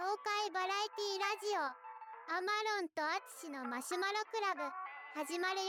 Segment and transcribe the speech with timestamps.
[0.00, 1.60] 爽快バラエティラジオ。
[1.60, 2.48] アマ
[2.80, 4.62] ロンとアツシのマシュマロクラブ。
[5.14, 5.66] 始まるよ。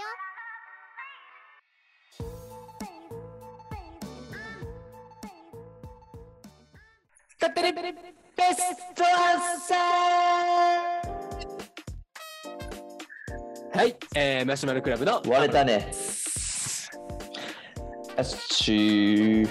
[7.42, 7.82] カテレベ
[8.54, 15.92] ストアンサーはい、えー、マシュマロクラブの割れたね。
[18.18, 19.46] よし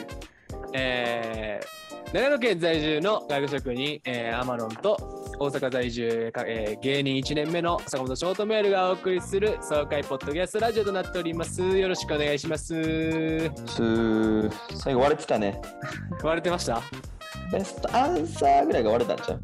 [0.73, 1.80] えー、
[2.13, 4.97] 長野県在住の外国職人、えー、アマロンと
[5.39, 11.63] 大阪在住、かえー、芸人1年目の坂本ショートメールがお送りする爽快ポッドキャストラジオとなっております。
[11.63, 12.75] よろしくお願いします。
[14.77, 15.61] 最後割れてたね。
[16.25, 16.83] 割れてました？
[17.53, 19.41] ベストアンサーぐらいが割れたんちゃう？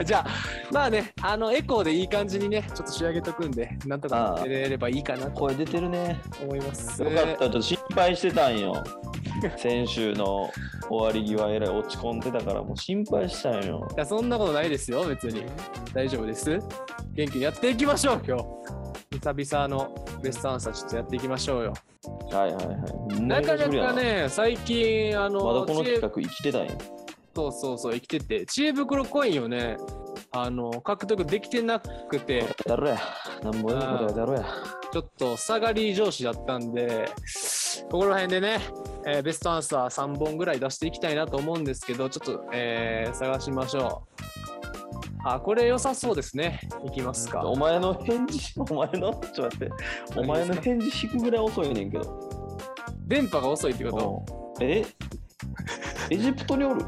[0.00, 0.26] あ じゃあ、
[0.72, 6.20] まあね、あの、エコーでいい感じにね、ちょっと仕上げとくんで、なんとか出れればいいかなと声出てるね。
[6.42, 7.00] 思います。
[7.00, 7.36] よかった。
[7.36, 8.82] ちょっと心配してたんよ。
[9.56, 10.50] 先週の
[10.88, 13.88] 終わり際えらい落ち込んでたからもう心配したんよ。
[13.94, 15.44] いやそんなことないですよ、別に。
[15.92, 16.58] 大丈夫です。
[17.12, 18.44] 元気にやっていきましょう、今日。
[19.10, 21.74] 久々のベストアンサーちょっとやっていきましょうよ。
[22.30, 22.72] はいはいは
[23.18, 23.20] い。
[23.22, 26.72] なかなかね、最近、あの、まだこの企画生きてたんよ。
[27.34, 29.76] そうそうそう、生きてて、知恵袋コインをね、
[30.32, 32.98] あの、獲得できてなくて、だろや。
[33.42, 34.44] なんぼやだろや。
[34.92, 37.10] ちょっと下がり上司だったんで、
[37.90, 38.60] ここら辺でね、
[39.06, 45.28] えーベストアンサー3本ぐらい出していきたいなと思うんですけど、ちょっと、えー探しましょう。
[45.28, 46.60] あ、これ良さそうですね。
[46.84, 47.42] いきますか。
[47.46, 48.40] お前の返事、
[48.70, 49.70] お前の、ちょっと待って。
[50.16, 52.28] お前の返事引くぐらい遅いねんけど。
[53.06, 54.24] 電波が遅いってこ
[54.58, 54.84] うんえ？
[56.10, 56.82] エジプトにおる？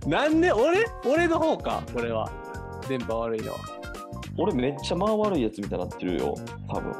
[0.00, 0.52] と なんで？
[0.52, 0.84] 俺？
[1.06, 2.30] 俺の方かこれは。
[2.88, 3.58] 電波悪いのは。
[4.38, 6.34] 俺めっちゃ間悪いやつみたいになってるよ
[6.66, 6.92] 多分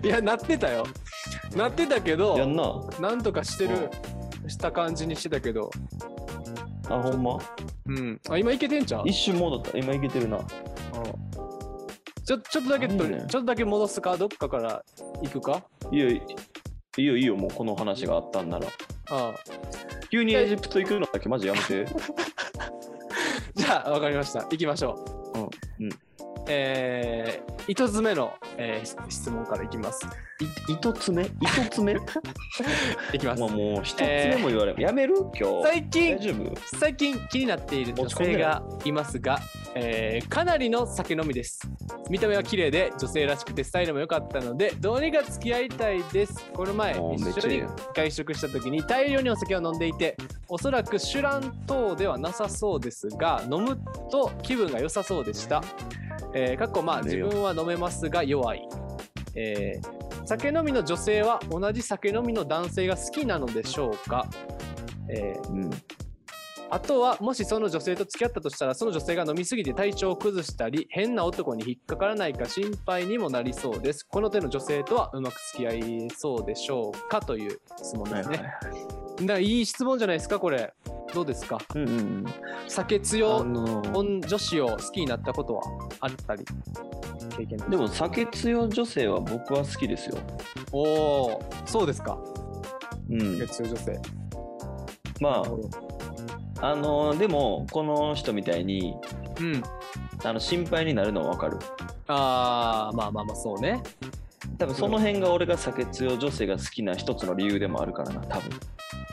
[0.02, 0.84] いや、なってたよ。
[1.56, 2.80] なってたけどや、んな。
[3.00, 3.90] なんとかしてる、
[4.48, 5.70] した感じにしてたけど。
[6.88, 7.38] あほんま？
[7.86, 8.20] うん。
[8.28, 9.04] あ、今いけてんちゃう？
[9.06, 9.78] 一瞬戻った。
[9.78, 10.38] 今いけてるな。
[12.24, 13.24] ちょちょっとだけと、なんやね。
[13.24, 14.84] んちょっとだけ戻すかどっかから
[15.22, 15.62] 行くか？
[15.92, 16.22] いいよい
[16.96, 18.66] いよいいよもうこの話があったんなら。
[19.10, 19.34] ああ
[20.10, 21.86] 急にエジプト行くのだけマジやめて。
[23.54, 24.40] じゃあ分かりました。
[24.42, 25.04] 行きましょ
[25.34, 25.38] う。
[25.38, 25.44] うん
[25.86, 25.98] うん
[26.46, 30.06] えー、糸詰めの、えーし質問からいきます。
[30.68, 31.28] い糸詰め？
[31.40, 32.00] 糸詰め？
[33.12, 35.14] いきます、まあもう一つ目も言われる、やめる？
[35.38, 35.62] 今日。
[35.62, 39.38] 最近最近気になっている女性がいますが、
[39.74, 41.60] えーかなりの酒飲みです。
[42.10, 46.44] 見た目は綺麗で女性らしくてスタイルも良かったのでどうにか付き合いたいです。
[46.52, 47.62] この前一緒に
[47.94, 50.16] 外食した時に大量にお酒を飲んでいて
[50.48, 53.78] おそらく酒乱等ではなさそうですが飲む
[54.10, 55.62] と気分が良さそうでした、
[56.34, 58.68] えー、かっこまあ自分は飲めますが弱い、
[59.34, 64.26] えー酒飲みの女性は同じ酒飲みの男性が好きなのでしょうか、
[65.08, 65.70] えーうん。
[66.74, 74.04] あとはもしその女性と付き合ったとしたらその女性が飲みすぎて体調を崩したり変な男に引っかからないか心配にもなりそうです。
[74.04, 77.20] この手の女性とはうまく付き合いそうでしょうか？
[77.20, 78.52] という質問ですね、だか
[79.34, 80.74] らいい質問じゃないですかこれ。
[81.14, 81.58] どうですか？
[81.76, 82.24] うんうんうん。
[82.66, 85.62] 酒あ強の女女子を好きになったことは
[86.00, 86.44] あったり？
[87.36, 90.18] 経験でも酒強女性は僕は好きですよ。
[90.72, 92.18] おおそうですか。
[93.08, 93.38] うん。
[93.38, 94.00] 酒強女性。
[95.20, 95.44] まあ
[96.64, 98.94] あのでもこの人みたいに
[99.40, 99.62] うん。
[100.22, 101.58] あの心配になるのはわかる。
[102.06, 103.82] あーまあまあまあそうね。
[104.56, 108.50] 多分その辺が俺が酒強女性が好きな一つの理由でもあるからな多分。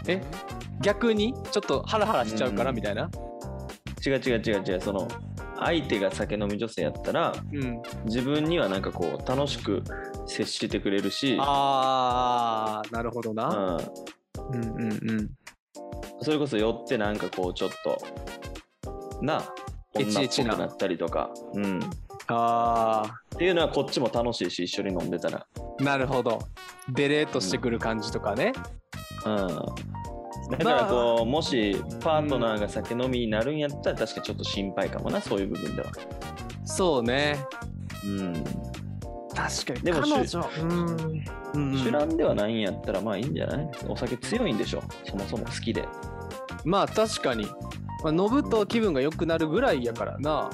[0.07, 0.21] え？
[0.81, 1.33] 逆に？
[1.51, 2.77] ちょっとハラハラしちゃうからうん。
[2.77, 3.09] みたいな？
[4.05, 4.81] 違う違う違う違う。
[4.81, 5.05] その
[5.59, 7.81] 相手が酒飲み女性やったらうん。
[8.05, 9.83] 自分にはなんかこう楽しく
[10.25, 13.77] 接してくれるし、あーなるほどな、
[14.51, 15.29] うん、うんうんうん
[16.21, 17.97] それこそ寄ってなんかこうちょっと
[19.21, 19.43] な
[19.93, 21.81] 女っぽくなったりとか、うん、っ
[22.27, 26.39] あていうのはこっちも楽しいし一緒に飲んでたら、ーなるほど。
[26.93, 28.53] ベレーっとしてくる感じとかね、
[29.25, 35.91] うん、だからこう、もしパートナーが酒飲みになるんやったら確かちょっと心配かもなそういう部分では、
[36.65, 37.45] そうね。
[38.05, 38.43] うん、
[39.35, 39.81] 確かに。
[39.81, 40.49] でも彼女。
[40.61, 41.23] うん。
[41.53, 43.69] うん酒乱ではないんやったらまあいいんじゃない？
[43.89, 44.81] お酒強いんでしょ。
[45.03, 45.85] そもそも好きで
[46.65, 47.45] まあ確かに、
[48.03, 50.49] まあ、飲むと気分が良くなるぐらいやからな。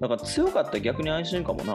[0.00, 1.74] だから強かったら逆に安心かもな。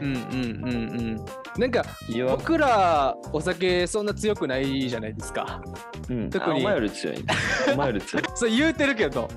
[0.00, 1.24] うんうんうんうん。
[1.58, 1.84] なんか
[2.28, 5.62] 僕らお酒そんな強くないじゃないですか。
[6.08, 6.52] うん、特に。
[6.52, 7.24] あお前より強い。
[7.72, 8.24] お前より強い。
[8.34, 9.28] そう言うてるけど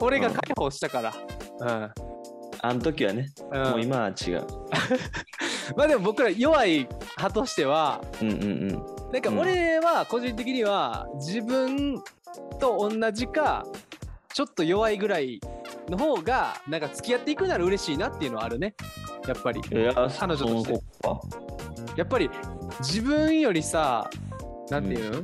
[0.00, 1.14] 俺が解放したから。
[1.60, 1.90] うん。
[2.60, 3.62] あの時はね、うん。
[3.62, 4.46] もう今は違う。
[5.76, 8.68] まあでも僕ら弱い派としてはうんうんうん。
[9.12, 12.02] なんか俺は個人的には自分
[12.60, 13.66] と同じか
[14.32, 15.40] ちょっと弱いぐらい
[15.88, 18.74] の方がなんか付き合っていくなら嬉しいなっていうのはあるね。
[19.26, 19.60] やっぱり。
[19.62, 20.80] 彼女として。
[21.96, 22.30] やっぱり
[22.80, 24.10] 自分よりさ
[24.68, 25.22] なんていうの、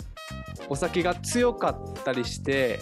[0.69, 2.79] お酒が強かったりして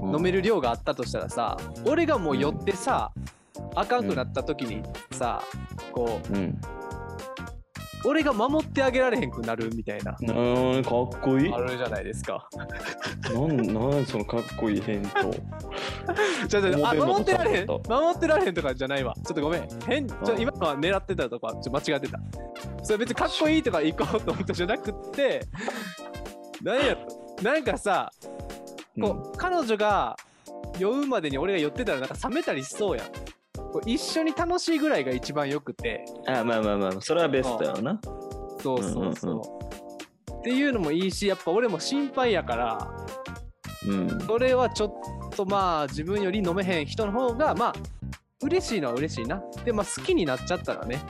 [0.00, 3.12] 飲める量があったとしたらさ俺がもう酔ってさ、
[3.74, 5.42] あかんくなった時にさ
[5.92, 6.58] こううん。
[8.06, 11.52] 俺が守ってあげられへんくなるみたいなうん、かっこいい。
[11.52, 12.48] あるじゃないですか。
[13.24, 15.30] なん、なんそのかっこいい返答。
[16.46, 17.82] じゃじゃあ守ってられへん守
[18.14, 19.12] ってられへんとかじゃないわ。
[19.14, 19.68] ちょっとごめん。
[19.86, 22.20] 変ちょうん今のは狙ってたとかちょ間違ってた。
[22.84, 25.44] それ別にかっこいいとか行こうと思ったじゃなくって
[26.62, 26.96] なんや
[27.42, 28.12] なんかさ
[29.00, 30.16] こう、彼女が
[30.78, 33.06] 酔うまでに俺が酔ってたらなんか冷めたりしそうやん。
[33.76, 36.04] こう一緒に楽しいぐらいが一番よくて。
[36.26, 38.00] あ、まあまあまあ、それはベストやわな。
[38.62, 39.32] そうそうそう。
[39.32, 39.66] うんうん
[40.36, 42.88] っていうのもいいしやっぱ俺も心配やから
[43.88, 44.20] うん。
[44.28, 44.86] それはちょ
[45.30, 47.74] っとまあ自分より飲めへん人の方がまあ
[48.40, 49.42] 嬉しいのは嬉しいな。
[49.64, 51.00] でまあ好きになっちゃったらね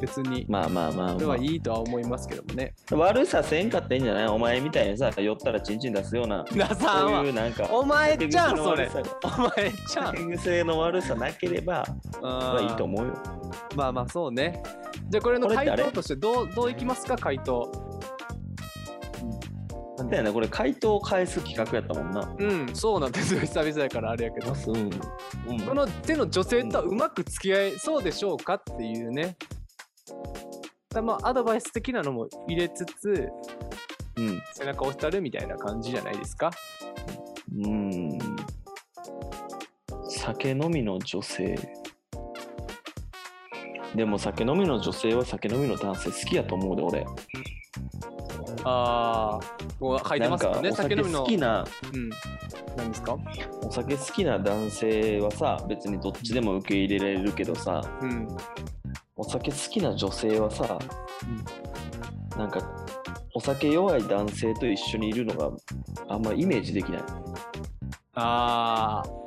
[0.00, 2.74] 別にまあまあまあ、まあそれはいいとは思いますけどもね。
[2.90, 4.26] 悪させんかったらいいんじゃない？
[4.28, 6.44] お前みたいにさ、酔ったらチンチン出すような。
[6.54, 7.68] なさそういうなんか。
[7.70, 8.90] お前ちゃんそれ
[9.22, 10.14] お前ちゃん。
[10.14, 11.86] 手癖の悪さなければ、
[12.22, 13.14] まあいいと思うよ。
[13.76, 14.62] まあまあそうね。
[15.08, 17.16] じゃあこれの回答としてどうどういきますか？
[17.16, 17.70] 回答。
[19.98, 22.32] なんだよね、これ回答を返す企画やったもんな。
[22.38, 24.52] うんそうなんですよ久々やからあれやけど。
[24.52, 24.76] うん。
[24.76, 28.54] うんこの手の女性とはうまく付き合えそうでしょうか？
[28.54, 29.36] っていうね。
[30.90, 33.28] だまあアドバイス的なのも入れつつ
[34.16, 34.42] うん。
[34.54, 36.50] 背中押したるみたいな感じじゃないですか？
[37.56, 38.18] うん。
[40.08, 41.56] 酒飲みの女性。
[43.94, 47.06] でも酒飲みの女性は酒飲みの男性好きやと思うで、俺。
[48.64, 49.40] ああ、
[50.08, 50.72] 書いてますもんね。
[50.72, 51.20] 酒飲みの。
[51.22, 51.64] 好きな、
[51.94, 52.10] うん。
[52.76, 53.16] 何ですか？
[53.62, 58.28] お酒好きな男性はさ、別にどっちでも受け入れられるけどさ、うん。
[59.18, 60.78] お酒好きな女性はさ、
[62.36, 62.60] なんか、
[63.34, 65.50] お酒弱い男性と一緒にいるのが
[66.08, 67.02] あんまイメージできない。
[68.14, 69.18] ああ。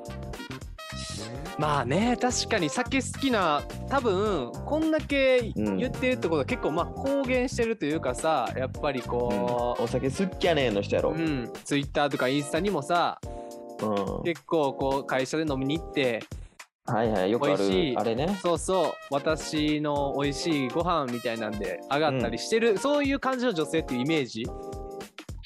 [1.57, 11.11] まあね、確かに酒好きな、多分こんだけうん言ってるってことは結構まあ公言してるというかさ、やっぱりこお酒好きやねんの人やう、ろ。
[11.11, 13.19] うん、ツイッターとかインスタにもさ、
[13.81, 16.23] うん結構こう会社で飲みに行って、
[16.85, 18.37] はいはい、よくある、あれね。
[18.41, 24.45] そうそう、私の美味しいご飯みたいなんで上がったりしてる、そういう感じの女性っていうイメージ？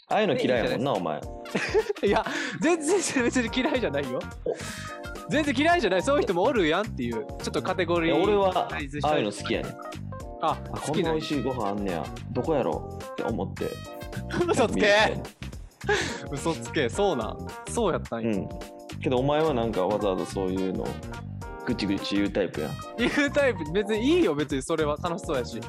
[0.07, 1.19] ああいうの嫌いやもんな、お前。
[2.03, 2.25] いや、
[2.61, 4.19] 全然別に嫌いじゃないよ。
[5.29, 6.03] 全然嫌いじゃない。
[6.03, 8.23] そういう人もおるやんっていう、ちょっとカテゴリー。
[8.23, 9.71] 俺はああいうの好きやねん。
[10.41, 12.03] あ、あ好きなこんな美味しいご飯あんねや。
[12.31, 12.99] どこやろ？
[13.13, 13.65] って思って。
[14.47, 15.17] 嘘つけ
[16.31, 16.87] 嘘つけ。
[16.87, 17.37] そうなん。
[17.69, 18.29] そうやったんや。
[18.29, 18.49] うん。
[19.01, 20.85] けどお前はなんかわざわざそういうの
[21.65, 22.71] ぐちぐち言うタイプやん。
[22.97, 25.59] 言うタイプ、別にいいよ、別にそれは楽しそうやし。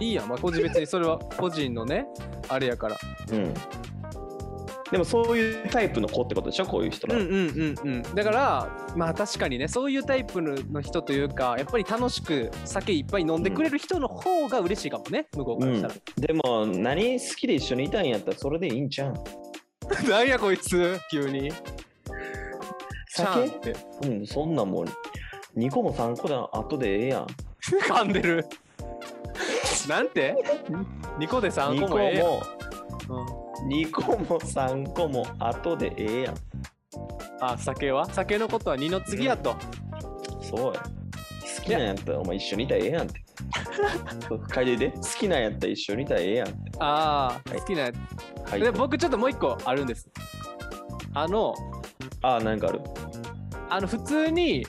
[0.00, 0.28] いいやん。
[0.28, 2.06] まあ、個人別にそれは個人のね、
[2.48, 2.96] あれやから。
[3.32, 3.54] うん。
[4.90, 6.64] でもそういうタイプの子ってことでしょ？
[6.64, 7.16] こういう人ら。
[7.16, 8.02] うんうんうんうん。
[8.14, 15.94] だから、まあ確かにね、そういうタイプの人というか、やっぱり楽しく酒いっぱい飲んでくれる人の方が嬉しいかもね、向こうからしたら。
[16.16, 19.14] でも何好きで一緒にいたんやったらそれでいいんちゃうん？
[20.08, 21.52] なんやこいつ、急に。
[23.14, 23.76] ちゃんっ酒て。
[24.04, 24.84] うん、そんなんもう
[25.56, 27.26] 2個も3個だ後でええやん。
[27.86, 28.46] 噛んでる。
[29.88, 30.36] なんて
[31.18, 32.42] ?2 個で3 2個個もええやんも
[33.08, 36.34] うん2個も3個も後でええやん。
[37.40, 38.06] あ、酒は？
[38.06, 39.56] 酒のことは二の次やと。
[40.42, 40.82] そうや。
[41.56, 43.22] 好きなんやったらお前一緒にいたらええやんって。
[44.54, 47.96] 書いていて好きなんやったら一緒にいたらええやんってああ、はい好きなやつ。
[48.50, 50.08] 書いてで、僕ちょっともう一個あるんです。
[51.14, 51.54] あの、
[52.22, 52.80] ああ、なんかある？
[53.70, 54.66] あの、普通に、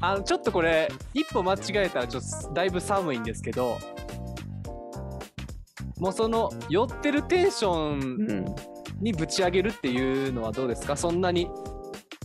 [0.00, 3.78] あの、ちょっとこれ、一歩間違えたらちょっとだいぶ寒いんですけど、
[5.98, 8.44] もうその、酔ってるテンションうん。
[9.00, 10.96] にぶち上げるっていうのはどうですか？
[10.96, 11.48] そんなに。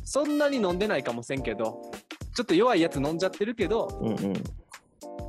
[0.04, 1.82] そんなに飲んでないかもせんけど、
[2.36, 4.34] ちょっと弱いやつ飲んじゃってるけど、うんうん。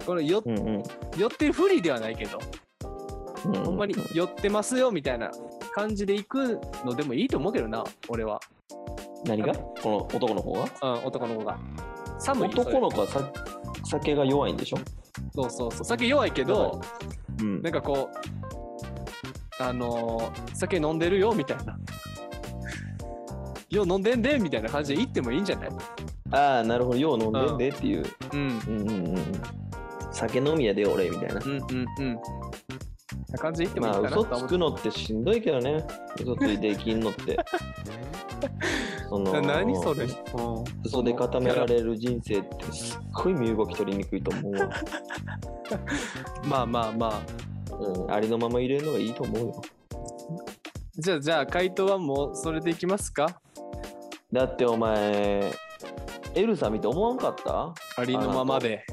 [0.06, 0.82] この酔うんうん。
[1.18, 2.38] 酔ってるふりではないけど、
[3.44, 5.30] うんうんほんまに酔ってますよみたいな
[5.74, 8.40] 感じで行くのでもいいと思うけどな、俺は。
[9.26, 9.54] 何が？
[9.54, 11.58] この男の方がうん、男の子が。
[12.24, 13.32] 寒いよ男の子はさ
[13.84, 14.78] 酒が弱いんでしょ？
[15.34, 15.84] そうそうそう。
[15.84, 16.80] 酒弱いけど、
[17.40, 21.76] うんなんかこう、あのー酒飲んでるよみたいな。
[23.70, 25.68] よう飲んでんでみたいな感じで言ってもいいんじゃない？
[26.30, 26.96] ああ、なるほど。
[26.96, 28.04] よう飲んでんでっていう。
[28.32, 28.40] うん。
[28.40, 29.18] うんうんうん。
[30.12, 31.40] 酒飲みやで俺みたいな。
[31.44, 31.58] うんうん
[31.98, 32.18] うん。
[33.34, 34.34] な感じで言ってもいいまあかなとは思って。
[34.36, 35.84] 嘘つくのってしんどいけどね。
[36.20, 37.38] 嘘ついて生きんのって。
[39.08, 40.06] そのな何それ、
[40.84, 44.70] 嘘で固められる人生ってすっごい身動き取りにくいと思うわ、
[46.48, 47.20] まあまあまあ。
[47.76, 49.62] うん、ありのまま入れるのがいいと思うよ。
[50.96, 53.40] じゃあじゃあ回答はもうそれでいきますか？
[54.32, 55.52] だってお前
[56.34, 57.74] エルサ見て思わんかった？
[57.96, 58.84] ありのままで。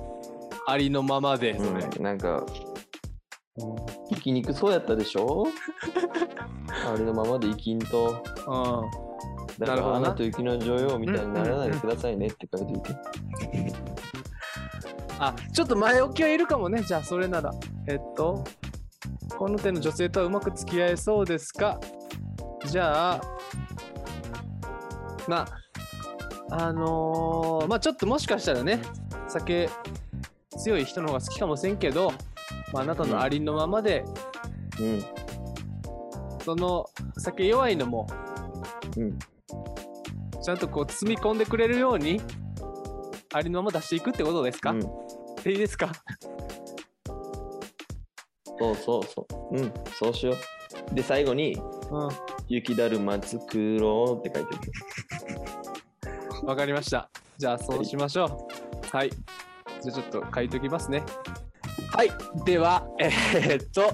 [0.67, 2.45] ありのままでそれ、うん、なんか
[3.57, 5.45] 生きにくそうやったでしょ？
[6.87, 8.09] ありのままで生きんと。
[8.09, 8.15] うん。
[9.59, 10.11] だからなるほどな。
[10.13, 12.95] と雪の女王みたいにならないでくださいねって書いていて、
[15.19, 17.51] あちょっと前置きはいるかもねじゃあそれなら。
[17.87, 18.43] えっと
[19.37, 21.79] この手の女性とはうまく付き合えそうですか？
[22.65, 23.21] じゃあ
[25.27, 25.45] ま
[26.49, 28.81] ああのーまあちょっともしかしたらね
[29.27, 29.69] 酒
[30.57, 32.13] 強い人の方が好きかもしれんけど、
[32.73, 34.03] まあ、あなたのありのままで、
[34.79, 35.03] うん。
[36.43, 36.85] その
[37.17, 38.07] 酒弱いのも
[38.97, 39.19] うん。
[40.43, 42.19] ちゃんとこう積み込んでくれるように
[43.33, 44.79] ありのまま出していくってことですか、うん。
[44.79, 45.91] でいいですか？
[48.57, 49.57] そうそうそう。
[49.57, 49.73] うん。
[49.93, 50.95] そうしよう。
[50.95, 51.53] で最後に
[51.91, 52.09] うん
[52.49, 54.61] 「雪だるま作ろう」って書いてる。
[56.47, 57.09] わかりました。
[57.37, 58.95] じゃあそうしましょう。
[58.95, 59.11] はい。
[59.11, 61.03] じゃあちょっと書いておきますね。
[61.93, 62.11] はい。
[62.45, 63.93] では、えーっと、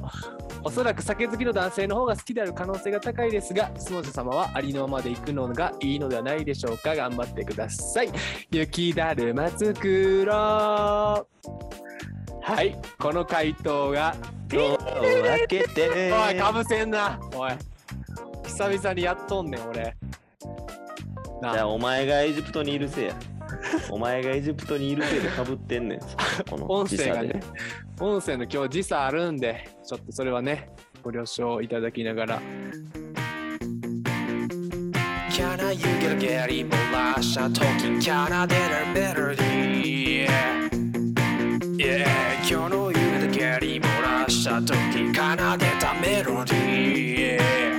[0.63, 6.95] おそらく酒好きの男性の方が好きである可能性が高いですが、スモジ様はありのままで行くのがいいのではないでしょうか。
[6.95, 8.09] 頑張ってください。
[8.51, 10.35] 雪だるま作ろう。
[12.41, 12.79] はい。
[12.99, 14.15] この回答が、
[14.47, 17.19] ドアを開けておい、かぶせんな。
[17.33, 17.51] おい。
[18.45, 19.97] 久々にやっとんねん、俺。
[21.41, 23.15] なじゃあお前がエジプトにいるせいや
[23.89, 25.99] お前がエジプトにいるせいでかぶってんねん
[26.49, 27.39] この音声がね
[27.99, 30.69] 音声の今日時差あるんで、ちょっとそれはね、
[31.01, 32.41] ご了承いただきながら。
[35.37, 40.67] Can I you get a Gary Molasha talking Can I get a melody Yeah,
[41.77, 46.55] yeah 今日の夕方 Gary Molasha talking Can I get a melody
[47.17, 47.77] Yeah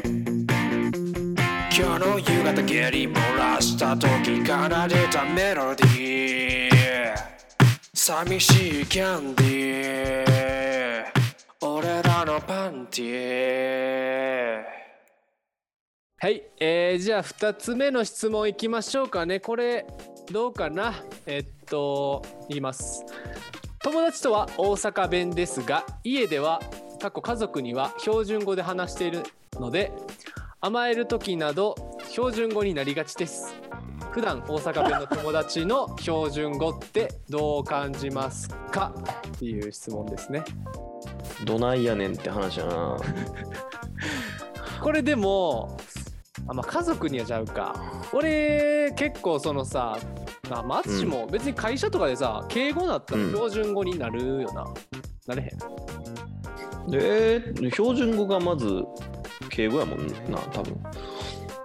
[1.76, 7.37] 今日の夕方 Gary Molasha talking Can I get a melody Yeah
[8.08, 11.04] 寂しいキャンディー
[11.60, 14.62] 俺らのパンティー
[16.16, 19.40] はい、えー、じゃあ2つ目の質問いきましょうかね。
[19.40, 19.86] これ、
[20.32, 20.94] どうかな？
[21.26, 23.04] えっと、言います。
[23.82, 26.62] 友達とは大阪弁ですが、家では、
[27.02, 29.22] 過去家族には標準語で話している
[29.60, 29.92] ので、
[30.62, 31.74] 甘える時など
[32.08, 33.54] 標準語になりがちです。
[34.18, 38.92] 普段大阪弁の友達の標準語ってどう感じますか？
[39.28, 40.42] っていう質問ですね。
[41.44, 42.96] どないやねんって話やな。
[44.82, 45.78] これでも
[46.48, 47.76] あまあ家族にはちゃうか。
[48.12, 49.96] 俺結構そのさ
[50.50, 53.28] まあまあ淳も別に会社とかでさ、敬語になったらうん。
[53.28, 54.66] 標準語になるよな、
[55.28, 55.50] なれへん？
[56.92, 58.82] えー、標準語がまず
[59.48, 60.76] 敬語やもんな多分。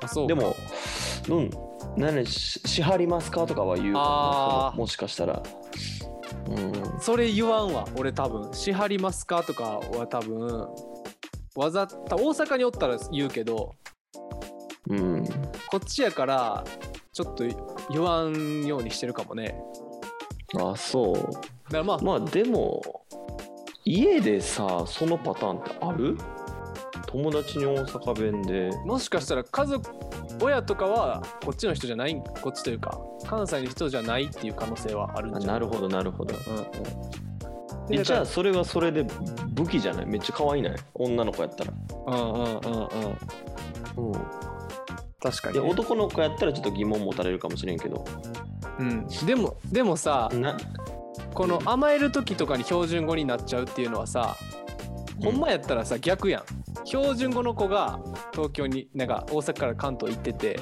[0.04, 0.28] あそう。
[0.28, 0.56] でも
[1.30, 1.50] うん
[1.98, 4.66] 何ししはりますかとかは言うかあー。
[4.66, 5.44] なそのもしかしたら。
[6.50, 7.00] うん。
[7.00, 7.88] それ言わんわ。
[7.98, 10.68] 俺多分「しはりますか?」とかは多分。
[11.56, 13.76] わざた大阪におったら言うけど。
[14.90, 15.26] うん。
[15.70, 16.64] こっちやから
[17.14, 17.44] ちょっと
[17.92, 19.56] 言わんようにしてるかもね。
[20.60, 21.16] あそう。
[21.16, 21.40] だか
[21.78, 21.98] らまあ。
[22.00, 22.82] まあでも
[23.86, 26.18] 家でさそのパターンってある？
[27.14, 28.72] 友達に大阪弁で。
[28.86, 29.90] もしかしたら家族
[30.42, 35.50] 親とかはこっちの人じゃないこっちというか関西の人じゃないっていう可能性はあるんじゃない？
[35.50, 36.36] あなるほどなるほど。
[36.36, 38.04] うんうん。
[38.04, 39.06] じゃあそれはそれで
[39.50, 40.06] 武器じゃない？
[40.08, 40.76] めっちゃ可愛いない？
[40.96, 41.74] 女の子やったら。
[42.08, 42.54] うんうんうん
[43.98, 44.14] うん。
[44.14, 44.22] うん。
[45.22, 48.04] 確かに、でね男の子やったらちょっと疑問持たれるかもしれんけど。
[48.80, 50.58] うん、でもでもさな
[51.36, 54.36] この甘える時とかに標準語になっちゃうっていうのはさ、
[55.22, 56.44] ほんまやったらさ逆やん
[56.86, 58.00] 標準語の子が
[58.32, 60.60] 東京になんか大阪から関東行ってて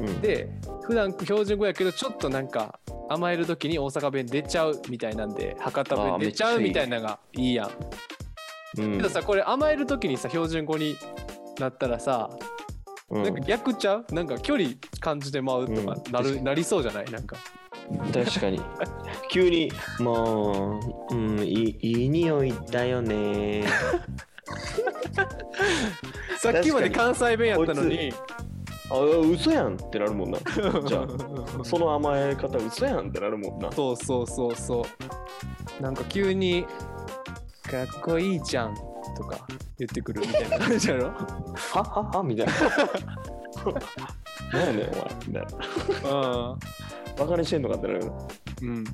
[0.00, 0.20] うん。
[0.20, 0.50] で
[0.82, 2.78] 普段標準語やけどちょっとなんか
[3.08, 7.70] 甘える時に大阪弁出ちゃうみたいなんで博多弁出ちゃうみたいなのがいいやん。
[8.80, 8.96] うん。
[8.98, 10.96] けどさこれ甘える時にさ標準語に
[11.58, 12.30] なったらさ、
[13.10, 13.22] うん。
[13.22, 14.06] なんか逆ちゃう？
[14.12, 16.44] なんか距離感じてまうとかなる、うん。
[16.44, 17.10] なりそうじゃない？
[17.10, 17.36] なんか。
[18.12, 18.60] 確かに。
[19.30, 20.78] 急にも
[21.10, 23.64] う、うん、いいいい匂いだよね
[26.38, 28.12] さっきまで関西弁やったのに。
[28.90, 30.38] あ嘘やんってなるもんな。
[30.86, 33.70] じゃあその甘え方嘘やんってなるもんな。
[33.70, 34.86] そうそうそうそ
[35.78, 35.82] う。
[35.82, 36.64] なんか急に
[37.70, 38.74] 「かっこいいじゃん」
[39.14, 39.46] とか
[39.78, 41.08] 言ってくるみたいな感じやろ？
[41.08, 41.14] は
[41.84, 42.52] ははみたいな。
[44.52, 45.06] 何やねん、お前。
[45.26, 45.42] みたい
[46.10, 46.58] な。
[47.18, 48.28] バカにしてんのかってなるよ
[48.62, 48.84] うん、うん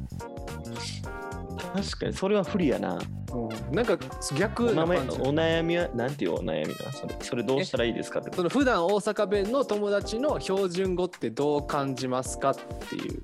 [1.56, 2.99] 確かに、それは不利やな。
[3.32, 3.99] うん、なんか
[4.32, 8.30] お逆お感じ悩みは、なんていうお悩みなそれそれどうしたらいいですかって。
[8.34, 12.56] その普段大阪弁の友達の標準語ってどう感じますかっ
[12.88, 13.23] ていう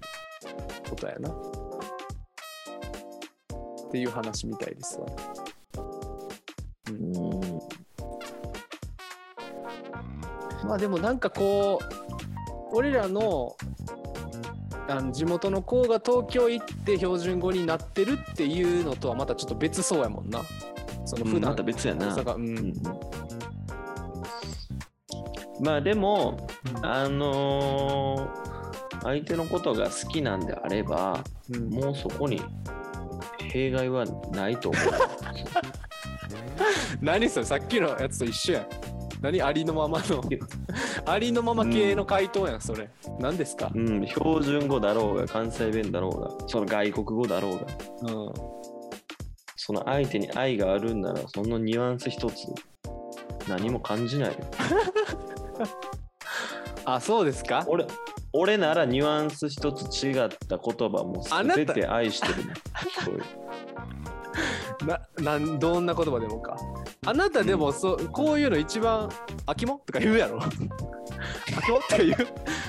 [0.89, 1.31] ことやな。
[1.31, 1.35] っ
[3.93, 5.07] ていう話みたいですわ。
[6.91, 7.41] うん。
[10.67, 13.57] まあでもなんかこう俺らの
[14.91, 20.41] あの地元の子が東京行って標準語になってるっていうのとはまたちょっと別そうやもんな。
[21.05, 22.07] その普段普段また別やな。
[22.15, 22.75] うんうん
[25.63, 26.49] まあでも、
[26.83, 28.51] あのー
[29.03, 32.43] 相手のことが好きなんであれば、うんもうそこに
[33.51, 34.83] 弊害はないと思う。
[37.01, 37.47] 何それ？
[37.47, 38.67] さっきのやつと一緒やん。
[39.21, 39.43] 何？
[39.43, 40.23] ありのままの
[41.07, 42.89] ありのまま系の回答やんそれ。
[43.19, 43.71] 何ですか？
[43.75, 47.67] うん、標準語だろうが、関西弁だろうが、その外国語だろうが、
[48.15, 48.33] うん。
[49.57, 52.47] その相手に愛があるんなら、そのニュアンス一つ、
[53.49, 54.39] 何も感じないよ。
[56.85, 57.65] あそうですか？
[57.69, 57.87] 俺
[58.33, 62.55] 俺ならニュアンス一つ違った言葉もあなた全て愛してるね。
[63.05, 63.23] そういう
[64.87, 66.57] ななんどんな言葉でもか。
[67.07, 69.09] あなたでもそうこういうの一番
[69.47, 70.41] 「あきも?」とか言うやろ。
[71.59, 71.79] あきも？
[71.81, 72.15] とか言う？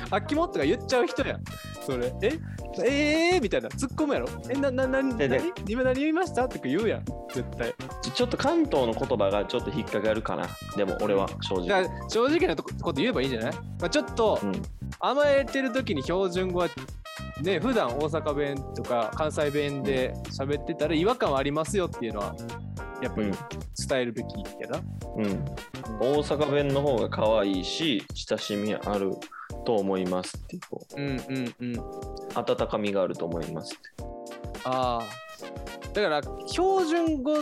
[0.09, 0.47] あきも？
[0.47, 1.43] とか言っちゃう人やん。
[1.85, 2.13] それ。
[2.21, 2.39] え？
[2.83, 3.69] えー、みたいな。
[3.69, 4.27] 突っ込むやろ。
[4.49, 5.51] え、な、な、な、な、でで何？
[5.67, 6.49] 今何言いました？
[6.49, 7.05] とか言うやん。
[7.33, 7.73] 絶対。
[8.01, 10.47] ちょちょっと関東の言葉がちょっと引っかかるかな。
[10.75, 11.89] でも俺は正直。
[12.09, 14.61] 正直なとここと言えばいいんじゃない、まあ、ちょっとうん
[14.99, 16.67] 甘えてる時に標準語は
[17.41, 22.35] ね普段大阪弁とか関西弁で喋ってたら違和感はありますよっていうのは
[23.01, 23.35] やっぱりうん
[23.87, 24.27] 伝えるべき
[24.59, 24.79] やな。
[25.17, 25.45] うん、
[25.99, 29.13] 大阪弁の方が可愛いし親しみある
[29.65, 31.75] と思いますっていうこうんうんうん。
[31.75, 31.83] う
[32.35, 34.03] 温かみがあると思いますって
[34.63, 35.03] ああ。
[35.93, 37.35] だから標準語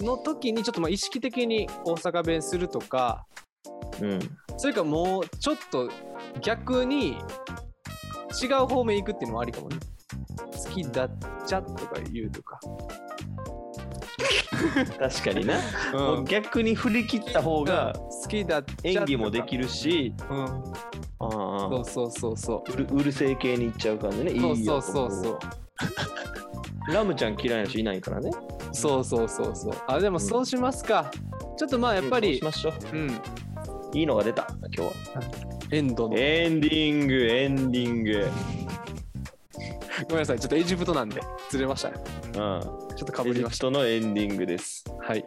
[0.00, 3.26] の時にちょっとまあ意識的に大阪弁するとか
[4.00, 4.18] うん
[4.56, 5.90] それかもうちょっと
[6.40, 7.18] 逆に
[8.42, 9.76] 違う方面行くっていうのもありかもね。
[10.52, 11.10] 好きだっ
[11.46, 12.58] ちゃとか言うとか。
[14.98, 15.58] 確かにな、
[15.92, 19.64] うもう逆に振り切った方が好きだ演技もできる。
[19.64, 20.44] るしうん。
[20.44, 20.46] あ
[21.20, 22.96] あそうそうそうそう。
[22.96, 26.92] うるせえ系にいっちゃう感じねいいそうよそうそうそう。
[26.92, 28.30] ラムちゃん嫌いな人いないからね
[28.72, 29.74] そうそうそうそう。
[29.86, 31.10] あ、でもそうしますか。
[31.56, 33.12] ちょっとまあやっぱりうん、しましょうん、う
[33.94, 34.92] いいのが出た今日は
[35.70, 36.16] エンドの。
[36.16, 38.28] エンディングエンディング
[40.08, 41.96] ごめんなさい、ちょっとエジプトなんで、ずれましたね。
[42.26, 42.60] うんちょ
[43.04, 44.92] っとかぶエジりましプトのエンディングですた。
[44.94, 45.24] はい。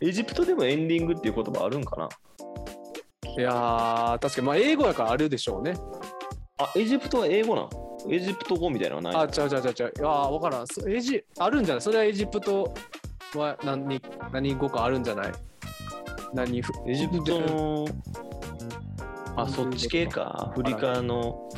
[0.00, 2.08] エジプトでもエンディングっていう言葉あるんかな？
[3.36, 5.74] いやー、確かに、まあ英語やからあるでしょうね。
[6.58, 7.68] あエジプトは英語なん？
[8.12, 9.92] エジプト語みたいなのはないあ、ちゃうちゃうちゃうちゃう。
[9.98, 10.66] あー、わからん。
[10.66, 11.82] そエジ、あるんじゃない？
[11.82, 12.74] それはエジプト
[13.34, 14.00] は何
[14.32, 15.32] 何語かあるんじゃない？
[16.34, 17.86] 何ふエジプトの
[19.36, 20.50] あそっち系か。
[20.50, 21.48] アフリカの、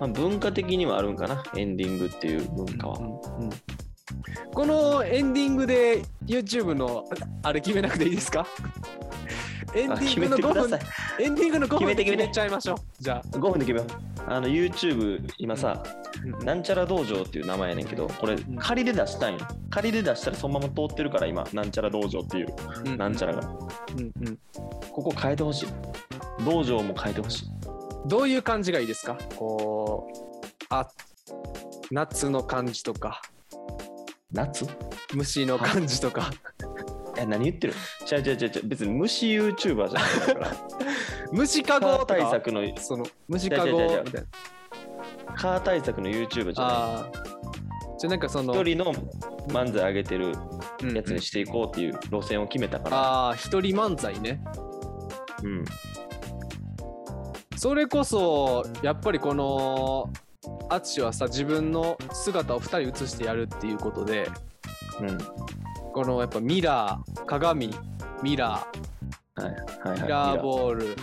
[0.00, 1.42] まあ、文化的にはあるんかな。
[1.56, 3.50] エンディングっていう文化は、うんうん
[4.54, 7.04] このエンディングで YouTube の
[7.42, 8.46] あれ決めなくていいですか？
[9.74, 10.78] エンディングの5分
[11.20, 12.76] エンディングの5分決めて決めちゃいましょう。
[12.98, 19.46] じゃ5分で決めようあの YouTube 今さ、あ、なんちゃら道場っていう名前やねんけどこれん仮で出したいんよ。
[19.68, 22.54] 仮で出したらそのまま通ってるから今なんちゃら道場っていう
[22.86, 22.96] うん。
[22.96, 23.40] なんちゃらが。
[23.42, 24.38] うんうん。
[24.90, 25.68] ここ変えてほしい
[26.44, 27.46] 道場も変えてほしい。
[28.06, 29.16] どういう感じがいいですか？
[29.36, 30.88] こうあ
[31.90, 33.20] 夏の感じとか。
[34.32, 34.66] 夏？
[35.14, 36.30] 虫の感じとか。
[37.18, 37.74] え何言ってる？
[38.10, 38.62] 違う違う違う違う。
[38.66, 40.56] 別に虫 YouTuber じゃないから。
[41.32, 44.04] 虫かご対策のその虫かごみたいな。
[45.34, 47.26] 蚊対策の YouTuber じゃない。
[47.98, 48.92] じゃあなんかその一人の
[49.48, 50.26] 漫才上げてる
[50.82, 50.96] うんうん。
[50.96, 54.42] やつにしていこうっていう路線を決めたから、ああ一人漫才ね。
[55.42, 55.64] うん、
[57.56, 60.10] それこそやっぱりこの
[60.68, 64.28] 淳はさ自分の姿を2人映してやるっていうことで
[65.00, 65.18] うん、
[65.92, 67.70] このやっぱミラー鏡
[68.22, 68.66] ミラ
[69.34, 70.96] はいはいーはいミラーボール、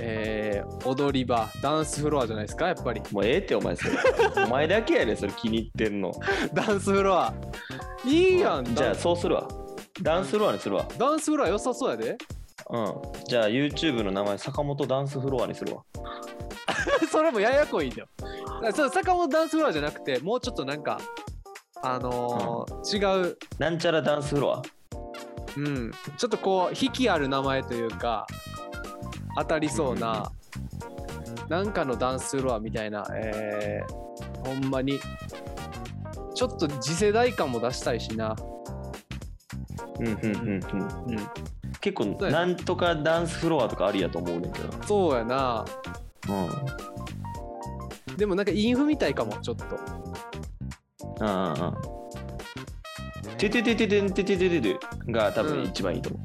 [0.00, 0.88] えー？
[0.88, 3.02] 踊り場ダンスフロアじゃないですかやっぱり。
[3.10, 3.92] もうええってお前それ。
[4.46, 6.12] お前だけやでそれ気に入ってんの。
[6.54, 7.34] ダンスフロア。
[8.04, 9.46] いいやんじゃあそうするわ。
[10.00, 10.86] ダンスフロアにするわ。
[10.96, 12.16] ダンスフロア良さそうやで
[12.72, 13.24] うん。
[13.28, 15.84] じゃあ YouTube の名前坂本ダンスフロアにするわ。
[17.10, 18.08] それもややこいんだよ。
[18.74, 21.00] そう坂本ダンスフロアじゃなくてもうちょっとなんか
[21.82, 24.62] あのー違う、なんちゃらダンスフロア？
[25.56, 28.26] うん、ちょっとこう引きある名前というか
[29.36, 30.30] 当たりそうな、
[31.48, 35.00] なんかのダンスフロアみたいな、えー、ほんまに
[36.34, 38.34] ちょっと次世代感も出したいしな、
[39.98, 40.48] うんうんうんうん。
[40.48, 40.60] うん、
[41.82, 42.46] 結構、そうやな。
[42.46, 44.68] なんとかダンスフロアとかありやと思うねんけど。
[44.86, 45.64] そうやな。
[46.28, 46.32] う
[48.12, 48.16] ん。
[48.16, 49.64] でもなんかインフみたいかもちょっと。
[51.20, 51.74] うんうんうん。
[53.36, 56.22] ててててててててててが多分一番いいと思う。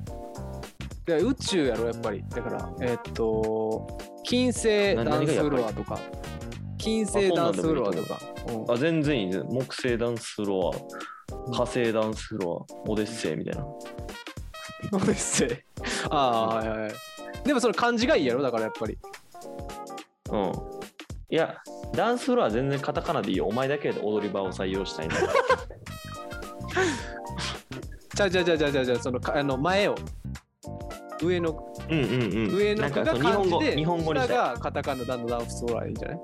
[1.07, 2.23] で宇宙やろやっぱり。
[2.29, 3.87] だからえーっと
[4.23, 5.99] 金星なダンスフロア何とか
[6.77, 8.19] 金星ダンスフロアとか。
[8.47, 8.71] うん。
[8.71, 9.27] あ、全然いい。
[9.27, 9.41] ね。
[9.49, 13.65] 木星ダンスフロア、火星ダンスフロア、オデッセイみたいな。
[14.91, 15.49] オデッセイ
[16.09, 16.91] ああはいはいはい
[17.43, 18.97] でもその漢字がいいやろだからやっぱり
[20.31, 20.51] うん。
[21.29, 21.57] いや、
[21.93, 23.47] ダンスフロア全然カタカナでいいよ。
[23.47, 25.15] お前だけで踊り場を採用したいんだ。
[28.15, 29.95] じゃあじゃあじゃあじゃあじゃあじゃあそのかあの前を
[31.21, 32.55] 上のうんうんうん。
[32.55, 36.19] 上の子がなんかそう日本語日本語にしたがカタカナダンダンスフロアいいんじゃない？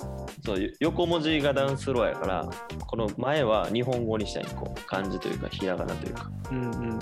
[0.45, 2.49] そう横文字がダンスフロアやから、
[2.87, 4.45] この前は日本語にしたい。
[4.55, 6.29] こう漢字というか、ひらがなというか。
[6.51, 6.99] うんうんうん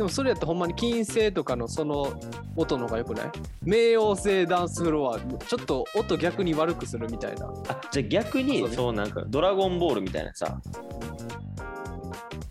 [0.00, 2.18] でもそれやったらほんまに金星とかのその
[2.56, 3.30] 音の方がよくない？
[3.62, 7.52] 冥王星ダンスフロアちょっと音逆に悪くするみたいな。
[7.68, 10.58] あじゃあ逆にそうなんかドラゴンボールみたいなさ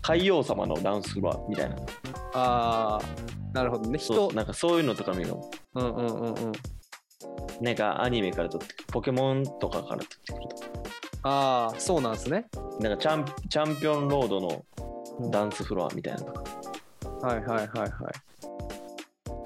[0.00, 1.76] 海王様のダンスフロアみたいな。
[2.34, 3.98] あーなるほどね。
[3.98, 5.50] 人そうなんかそういうのとか見るの。
[5.74, 6.52] うんうんうんうん。
[7.60, 12.46] なんかアニメから撮ってポケモンとかから撮ってくるとああそうなんすね。
[12.78, 14.64] なんかチャンチャンピオンロードの
[15.18, 15.30] うん。
[15.32, 16.59] ダンスフロアみたいなのとか
[17.22, 17.90] はいはいはいはい。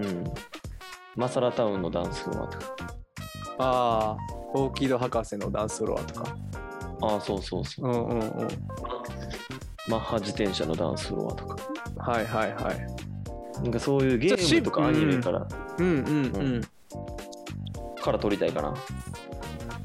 [0.01, 0.25] うん。
[1.17, 2.75] マサラタウンのダンスフロアとか。
[3.59, 6.37] ああオーキード博士のダンスフロアとか。
[7.03, 7.87] ああそうそうそう。
[7.87, 8.49] うんうんうん。
[9.89, 11.57] マッハ自転車のダンスフロアとか。
[11.99, 12.87] はいはいはい。
[13.63, 15.47] なんかそういうゲームとかアニメから。
[15.79, 16.61] うんうんうん。
[18.01, 18.75] から撮りたいかな。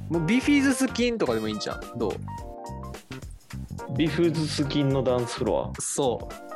[0.10, 2.14] もうビフィズスキンとかでもいいんじゃんどう？
[3.96, 6.34] ビフズスキンのダンスフロそう。
[6.34, 6.49] ア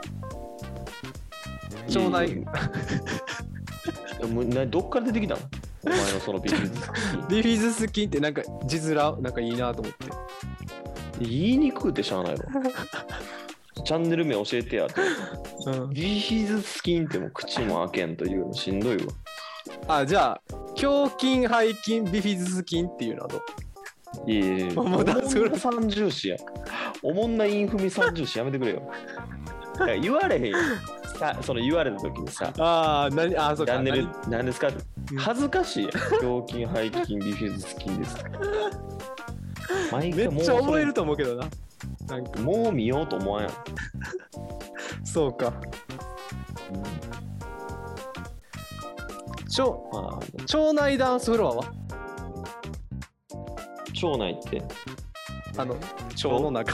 [1.88, 2.46] 腸内。
[4.68, 5.42] どっから出てきたの？
[5.86, 10.06] お前のそのビフズスキン ビフィズスキンってなんか字面なんかいいなと思って。
[11.20, 12.40] 言いにくうってしゃあないの
[13.86, 14.96] チャンネル名教えてやって
[15.68, 15.90] うん。
[15.94, 19.04] ビフズスキンってもう口も開けんというのしんどいわ。
[19.88, 20.42] あじゃあ
[20.82, 23.38] 胸筋背筋ビフィズス筋っていうのはど
[24.26, 24.32] う？
[24.32, 26.38] いやいやいやおもんな三重視や。
[27.02, 28.90] おもんなインフミ三重視やめてくれよ。
[30.02, 30.58] 言われへんよ
[31.24, 33.72] さその言われた時にさああ何あーそうか。
[33.72, 34.14] チャンネル何？
[34.30, 34.68] 何ですか？
[34.68, 34.72] う
[35.16, 35.18] ん。
[35.18, 35.90] 恥ずかしい
[36.22, 38.18] 胸筋背筋ビフズスキンです
[39.90, 41.48] 毎め回もうっちゃ覚えるそと思うけどな。
[42.08, 42.40] なんか。
[42.40, 43.54] れもう見ようと思わんやん、
[45.06, 45.46] そうか。
[45.46, 45.54] 腸
[49.94, 50.20] まあ。
[50.58, 51.64] 腸内ダンスフロアは？
[54.04, 54.62] 腸内って？
[55.58, 56.74] あの腸の中。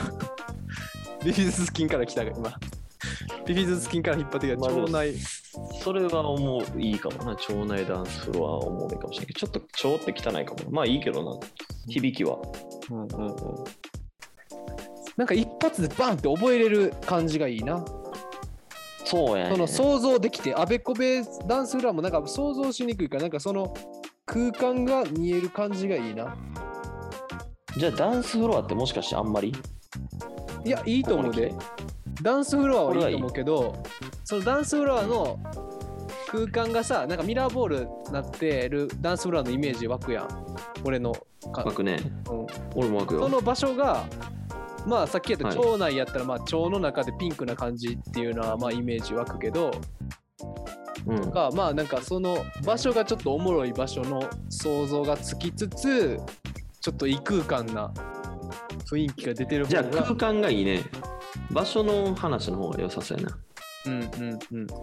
[1.23, 2.51] ビフィズス筋から来たが今
[3.49, 5.15] ビフィズス筋から引っ張ってきた腸内
[5.81, 10.69] それは思ういいかもな腸内ダンスフロアは思ういいかもしれないけどちょっと腸って汚いかも。
[10.69, 11.39] まあいいけどな。
[11.87, 12.37] 響きは。
[12.91, 13.35] うんうんうん。
[15.17, 17.83] なんか一発でバンって覚えれる感じがいいな。
[19.03, 19.51] そうやね。
[19.51, 23.73] その想像できてあべこべダンスフロアもなんか想像しにくいからなんかその
[24.27, 26.37] 空間が見える感じがいいな。
[27.75, 29.55] じゃあダンスフロアってもしかしてあんまり？
[30.65, 31.51] いやいいと思うで
[32.21, 33.81] ダンスフロアはいいと思うけど
[34.23, 35.39] そのダンスフロアの
[36.29, 40.27] 空間がさなんかミラーボールなってるダンスフロアのイメージ湧くやん。
[40.83, 41.13] 俺の
[41.51, 41.97] か、湧くね。
[42.29, 43.21] うん、俺も湧くよ。
[43.21, 44.05] その場所が
[44.85, 45.57] まあさっき言ったはい。
[45.57, 49.71] 腸内やったらまあ腸の中でピンクな感じっていうのはまあイメージ湧くけど
[51.07, 51.31] うん。
[51.31, 56.19] がまあなんかその場所がちょっとおもろい場所の想像がつきつつ
[56.81, 57.91] ちょっと異空間な
[58.89, 60.83] 雰囲気が出てるじゃあ空間がいいね
[61.51, 63.37] 場所の話の方が良さそうやな。
[63.85, 64.67] うんうんうん。
[64.67, 64.75] だ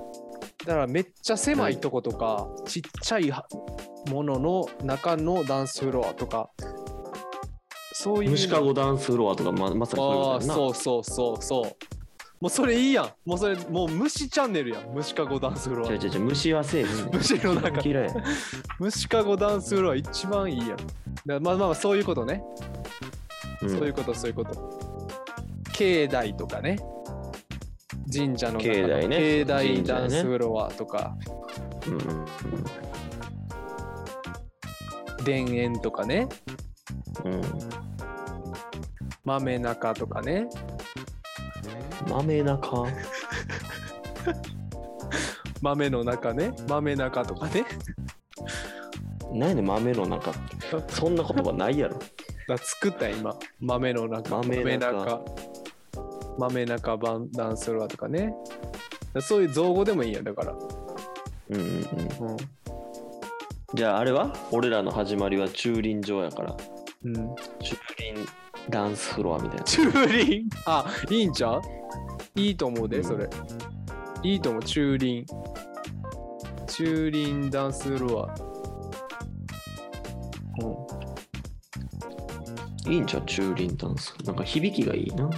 [0.66, 3.46] からめっちゃ狭いとことか、ちっちゃいは
[4.10, 6.50] ものの中のダンスフロアとか
[7.92, 8.30] そういう。
[8.30, 10.54] 虫かごダンスフロアとかままさにそういうことやな。
[10.54, 11.76] そうそうそうそう。
[12.40, 13.10] もうそれいいやん。
[13.24, 14.88] もうそれもう虫チャンネルやん。
[14.92, 15.92] 虫かごダンスフロア。
[15.92, 17.10] 違う違う違う虫はせえへんねん。
[17.14, 17.82] 虫の中。
[18.78, 20.78] 虫かごダンスフロア一番いいやん。
[21.24, 22.42] まあまあまあそういうことね、
[23.62, 23.70] うん。
[23.70, 24.95] そういうことそういうこと
[25.76, 26.78] 境内とかね。
[28.10, 29.44] 神社の中の境内ね。
[29.44, 31.14] 境内ダンスフロアとか、
[31.86, 32.00] うんうん
[35.24, 36.28] 田園とかね。
[37.24, 37.42] うんうん
[39.24, 40.46] 豆中とかね。
[42.08, 42.86] 豆中？
[45.60, 46.52] 豆の中ね。
[46.68, 47.64] 豆中とかね。
[49.32, 50.30] 何やねん豆の中？
[50.30, 50.40] って
[50.92, 51.98] そんな言葉ないやろ。
[52.46, 53.36] だ作ったよ今。
[53.60, 54.36] 豆の中。
[54.36, 54.92] 豆中。
[54.92, 55.24] 中
[56.38, 58.34] 豆中版ダンスフロアとかね。
[59.20, 60.52] そういう造語でもいいやだから、
[61.50, 62.30] うんうんうん。
[62.30, 62.36] うん。
[63.74, 66.56] じゃああれは俺らの始まりは駐輪場やから。
[67.04, 67.14] うん、
[67.60, 68.14] 駐輪
[68.68, 69.64] ダンスフロアみたいな。
[69.64, 70.48] 駐輪？
[70.66, 71.62] あいいんちゃう？
[72.34, 73.04] いいと思うでうん。
[73.04, 73.28] それ、
[74.22, 75.24] いいと思う駐輪。
[76.66, 78.34] 駐輪ダンスフロア
[82.86, 82.92] うん。
[82.92, 83.22] いいんちゃう？
[83.24, 85.30] 駐輪ダンスなんか響きがいいな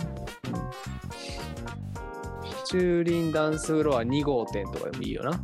[2.70, 5.40] 駐輪ダンスフロア2号店とかでもいいよな。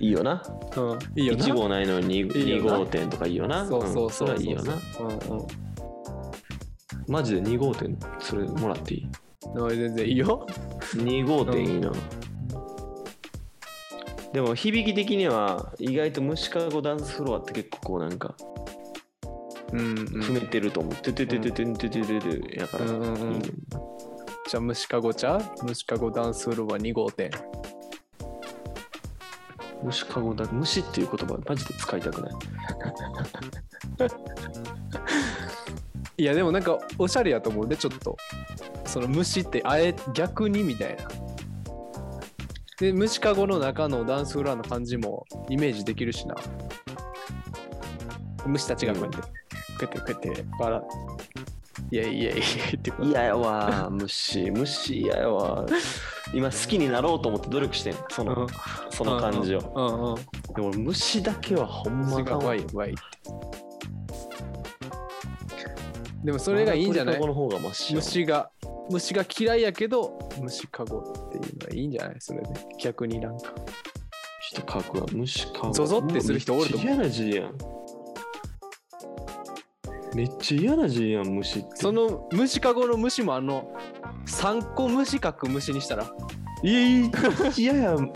[0.00, 0.42] いいよな。
[0.76, 0.98] うん。
[1.20, 1.44] いいよな。
[1.44, 2.78] 1号ないのにいい 2, よな。
[2.78, 3.66] 号店とかいいよな。
[3.66, 4.30] そうそうそうそう、ん。
[4.30, 4.74] れはいいよな。
[5.00, 5.46] うんうん。
[7.06, 9.08] マジで2号店それもらっていい？
[9.56, 10.46] あ全然いいよ。
[10.94, 11.90] 2号店いいな、
[14.32, 18.34] でも響き的には意外と虫かごダンスフロアって結構こうなんか
[19.72, 19.96] うん、うん。
[20.22, 20.94] 踏めてると思う。
[20.94, 22.84] ててててててててててやから。
[22.84, 23.34] うんうんうん。
[23.34, 23.50] いいね
[24.48, 27.30] じゃあ、虫かご茶虫かごダンスフロア2号店。
[29.82, 30.46] 虫かごだ。
[30.50, 32.32] 虫っていう言葉マジで使いたくない。
[36.16, 38.16] いや、でもなんか、おしゃれやと思うで、ちょっと。
[38.86, 41.06] その虫って、あえ、逆にみたいな。
[42.80, 46.34] で、虫かごの中のダンスフロアの感じもイメージできるしな。
[48.46, 49.28] 虫たちがこうやって、こ
[49.80, 50.82] うやって、こうやって、笑
[51.90, 52.44] いやいやいや
[52.76, 54.50] ってこう嫌やわ、虫。
[54.50, 55.64] 虫嫌やわ。
[56.34, 57.94] 今好きになろうと思って努力してん。
[58.10, 58.46] その、
[58.90, 59.72] その感じを。
[59.74, 60.16] うんうん。
[60.54, 63.00] でも俺虫だけはほんまかワイワイって。
[66.24, 67.20] でもそれがいいんじゃない？
[67.94, 68.50] 虫が
[68.90, 72.16] 虫が嫌いやけど虫かごっていうのはいいんじゃない？
[72.18, 72.48] それで
[72.78, 73.44] 逆になんか
[74.50, 75.06] ちょっと書くわ。
[75.12, 75.72] 虫かご。
[75.72, 77.56] ゾゾってする人おると思う嫌な字やん。
[80.18, 81.76] めっちゃ嫌な字やん、虫って。
[81.76, 83.72] その虫かごの虫もあの
[84.26, 86.10] 3個虫書く虫にしたら。
[86.64, 87.10] いやいや
[87.56, 88.12] 嫌やも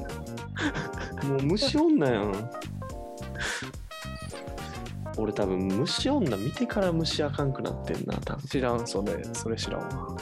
[1.38, 2.51] う虫女やん。
[5.17, 8.49] 俺多分虫女見てから虫あかんくなってんな多分。
[8.49, 10.17] 知らんそれそれ知らんわ。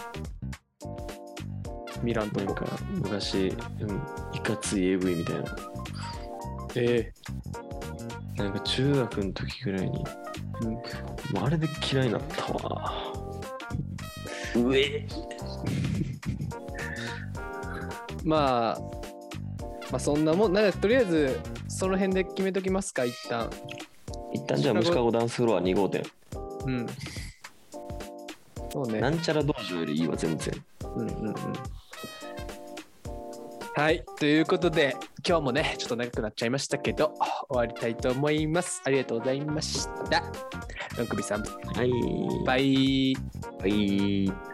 [2.02, 2.44] 見らんとこ。
[2.44, 4.02] なんか昔、うん、
[4.34, 5.56] いかつい AV みたいな。
[6.74, 7.10] え。
[8.36, 10.04] なんか中学の時ぐらいに、
[11.42, 12.92] あれで嫌いになったわ。
[14.56, 15.06] うえ
[18.24, 18.80] まあ
[19.90, 23.50] まあそんなもんなんかとりあえずその辺で決めときますか一旦。
[24.32, 26.02] 一旦じゃあ虫かごダンスフロア2号店
[26.66, 26.86] うん。
[28.72, 29.00] そうね。
[29.00, 30.64] なんちゃら道場よりいいわ全然。
[30.94, 31.34] うんうんうん。
[33.74, 34.04] はい。
[34.18, 34.96] ということで、
[35.26, 37.14] 今日もね、ちょっと長くなっちゃいましたけど、
[37.50, 38.80] 終わりたいと思います。
[38.84, 40.22] ありがとうございました。
[40.96, 41.90] ロンクビさん、はい
[42.46, 43.14] バイ。
[43.60, 44.32] はい「